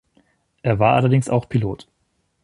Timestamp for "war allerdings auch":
0.79-1.47